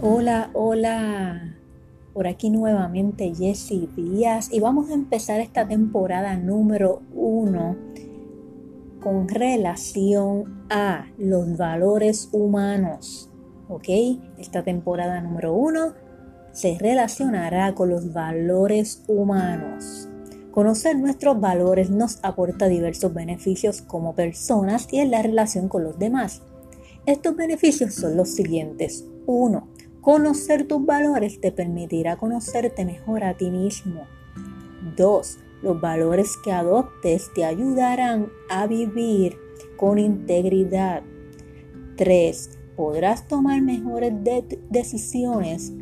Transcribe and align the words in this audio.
Hola, 0.00 0.50
hola. 0.52 1.56
Por 2.14 2.28
aquí 2.28 2.50
nuevamente 2.50 3.34
Jessie 3.34 3.88
Díaz 3.96 4.48
y 4.52 4.60
vamos 4.60 4.90
a 4.90 4.94
empezar 4.94 5.40
esta 5.40 5.66
temporada 5.66 6.36
número 6.36 7.02
uno 7.12 7.76
con 9.02 9.28
relación 9.28 10.62
a 10.70 11.06
los 11.18 11.56
valores 11.56 12.28
humanos. 12.30 13.28
¿Ok? 13.68 13.88
Esta 14.38 14.62
temporada 14.62 15.20
número 15.20 15.52
uno 15.52 15.94
se 16.52 16.78
relacionará 16.78 17.74
con 17.74 17.88
los 17.88 18.12
valores 18.12 19.02
humanos. 19.08 20.08
Conocer 20.52 20.96
nuestros 20.96 21.40
valores 21.40 21.90
nos 21.90 22.20
aporta 22.22 22.68
diversos 22.68 23.12
beneficios 23.12 23.82
como 23.82 24.14
personas 24.14 24.86
y 24.92 25.00
en 25.00 25.10
la 25.10 25.22
relación 25.22 25.68
con 25.68 25.82
los 25.82 25.98
demás. 25.98 26.42
Estos 27.04 27.34
beneficios 27.34 27.94
son 27.94 28.16
los 28.16 28.28
siguientes. 28.28 29.04
1 29.26 29.77
Conocer 30.10 30.66
tus 30.66 30.86
valores 30.86 31.38
te 31.38 31.52
permitirá 31.52 32.16
conocerte 32.16 32.86
mejor 32.86 33.24
a 33.24 33.36
ti 33.36 33.50
mismo. 33.50 34.06
2. 34.96 35.38
Los 35.60 35.78
valores 35.82 36.38
que 36.42 36.50
adoptes 36.50 37.30
te 37.34 37.44
ayudarán 37.44 38.28
a 38.48 38.66
vivir 38.66 39.36
con 39.76 39.98
integridad. 39.98 41.02
3. 41.98 42.58
Podrás 42.74 43.28
tomar 43.28 43.60
mejores 43.60 44.14
decisiones 44.70 45.74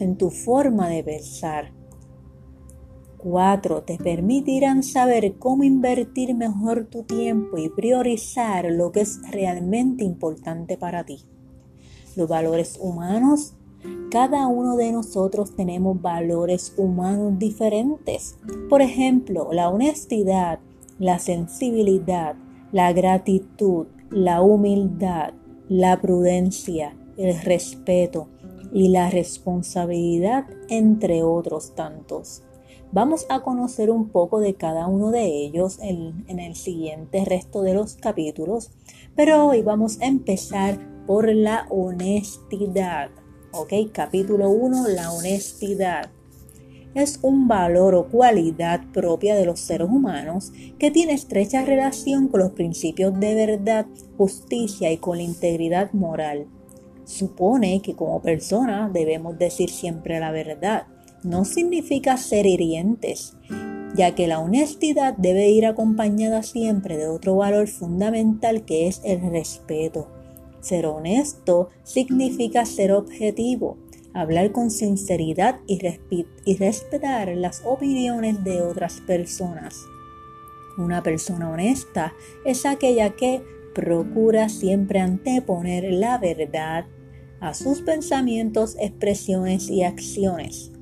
en 0.00 0.16
tu 0.16 0.30
forma 0.30 0.88
de 0.88 1.04
pensar. 1.04 1.70
4. 3.18 3.82
Te 3.84 3.96
permitirán 3.96 4.82
saber 4.82 5.36
cómo 5.38 5.62
invertir 5.62 6.34
mejor 6.34 6.86
tu 6.86 7.04
tiempo 7.04 7.58
y 7.58 7.68
priorizar 7.68 8.72
lo 8.72 8.90
que 8.90 9.02
es 9.02 9.20
realmente 9.30 10.02
importante 10.02 10.76
para 10.76 11.04
ti. 11.04 11.20
Los 12.16 12.28
valores 12.28 12.76
humanos 12.80 13.54
cada 14.10 14.46
uno 14.46 14.76
de 14.76 14.92
nosotros 14.92 15.54
tenemos 15.54 16.00
valores 16.00 16.74
humanos 16.76 17.38
diferentes. 17.38 18.38
Por 18.68 18.82
ejemplo, 18.82 19.48
la 19.52 19.68
honestidad, 19.68 20.60
la 20.98 21.18
sensibilidad, 21.18 22.34
la 22.72 22.92
gratitud, 22.92 23.86
la 24.10 24.42
humildad, 24.42 25.34
la 25.68 26.00
prudencia, 26.00 26.96
el 27.16 27.38
respeto 27.40 28.28
y 28.72 28.88
la 28.88 29.10
responsabilidad, 29.10 30.46
entre 30.68 31.22
otros 31.22 31.74
tantos. 31.74 32.42
Vamos 32.90 33.26
a 33.28 33.40
conocer 33.40 33.90
un 33.90 34.08
poco 34.08 34.40
de 34.40 34.54
cada 34.54 34.86
uno 34.86 35.10
de 35.10 35.26
ellos 35.26 35.78
en, 35.82 36.24
el 36.26 36.54
siguiente 36.54 37.22
resto 37.26 37.60
de 37.60 37.74
los 37.74 37.96
capítulos, 37.96 38.70
pero 39.14 39.46
hoy 39.46 39.60
vamos 39.60 40.00
a 40.00 40.06
empezar 40.06 40.78
por 41.06 41.30
la 41.30 41.66
honestidad. 41.68 43.10
Ok, 43.50 43.72
capítulo 43.92 44.50
1, 44.50 44.88
la 44.88 45.10
honestidad. 45.10 46.10
Es 46.94 47.18
un 47.22 47.48
valor 47.48 47.94
o 47.94 48.06
cualidad 48.08 48.82
propia 48.92 49.36
de 49.36 49.46
los 49.46 49.58
seres 49.58 49.88
humanos 49.88 50.52
que 50.78 50.90
tiene 50.90 51.14
estrecha 51.14 51.64
relación 51.64 52.28
con 52.28 52.40
los 52.40 52.52
principios 52.52 53.18
de 53.18 53.34
verdad, 53.34 53.86
justicia 54.18 54.92
y 54.92 54.98
con 54.98 55.16
la 55.16 55.22
integridad 55.22 55.92
moral. 55.94 56.46
Supone 57.06 57.80
que 57.80 57.96
como 57.96 58.20
persona 58.20 58.90
debemos 58.92 59.38
decir 59.38 59.70
siempre 59.70 60.20
la 60.20 60.30
verdad. 60.30 60.86
No 61.22 61.46
significa 61.46 62.18
ser 62.18 62.44
hirientes, 62.44 63.34
ya 63.94 64.14
que 64.14 64.26
la 64.26 64.40
honestidad 64.40 65.14
debe 65.16 65.48
ir 65.48 65.64
acompañada 65.64 66.42
siempre 66.42 66.98
de 66.98 67.08
otro 67.08 67.36
valor 67.36 67.66
fundamental 67.66 68.66
que 68.66 68.88
es 68.88 69.00
el 69.04 69.22
respeto. 69.30 70.17
Ser 70.60 70.86
honesto 70.86 71.68
significa 71.84 72.64
ser 72.64 72.92
objetivo, 72.92 73.78
hablar 74.12 74.52
con 74.52 74.70
sinceridad 74.70 75.60
y, 75.66 75.78
respetar 76.56 77.28
las 77.36 77.62
opiniones 77.64 78.42
de 78.44 78.62
otras 78.62 79.00
personas. 79.00 79.84
Una 80.76 81.02
persona 81.02 81.50
honesta 81.50 82.12
es 82.44 82.66
aquella 82.66 83.10
que 83.10 83.42
procura 83.74 84.48
siempre 84.48 85.00
anteponer 85.00 85.92
la 85.92 86.18
verdad 86.18 86.86
a 87.40 87.54
sus 87.54 87.82
pensamientos, 87.82 88.76
expresiones 88.80 89.70
y 89.70 89.84
acciones. 89.84 90.72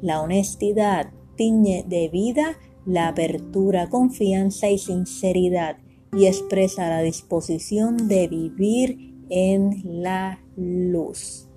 La 0.00 0.20
honestidad 0.20 1.10
tiñe 1.36 1.84
de 1.88 2.08
vida 2.08 2.56
la 2.88 3.08
apertura, 3.08 3.90
confianza 3.90 4.70
y 4.70 4.78
sinceridad 4.78 5.76
y 6.16 6.26
expresa 6.26 6.88
la 6.88 7.02
disposición 7.02 8.08
de 8.08 8.28
vivir 8.28 9.07
en 9.30 10.02
la 10.02 10.40
luz. 10.56 11.48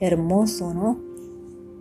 Hermoso, 0.00 0.74
¿no? 0.74 1.00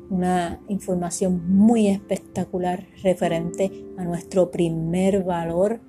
Una 0.09 0.59
información 0.67 1.41
muy 1.47 1.87
espectacular 1.87 2.85
referente 3.01 3.85
a 3.97 4.03
nuestro 4.03 4.51
primer 4.51 5.23
valor, 5.23 5.79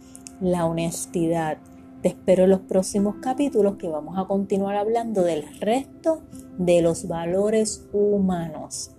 la 0.40 0.64
honestidad. 0.66 1.58
Te 2.02 2.08
espero 2.08 2.44
en 2.44 2.50
los 2.50 2.60
próximos 2.60 3.16
capítulos 3.20 3.76
que 3.76 3.88
vamos 3.88 4.18
a 4.18 4.26
continuar 4.26 4.76
hablando 4.76 5.22
del 5.22 5.44
resto 5.60 6.22
de 6.58 6.82
los 6.82 7.08
valores 7.08 7.88
humanos. 7.92 8.92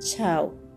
Chao. 0.00 0.67